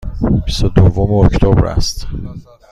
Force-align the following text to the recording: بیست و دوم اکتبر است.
بیست 0.45 0.63
و 0.63 0.69
دوم 0.69 1.13
اکتبر 1.25 1.65
است. 1.65 2.07